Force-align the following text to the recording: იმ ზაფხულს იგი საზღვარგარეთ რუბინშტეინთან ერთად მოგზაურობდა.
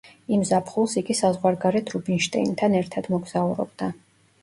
იმ 0.37 0.45
ზაფხულს 0.51 0.95
იგი 1.01 1.17
საზღვარგარეთ 1.19 1.95
რუბინშტეინთან 1.99 2.81
ერთად 2.83 3.15
მოგზაურობდა. 3.17 3.97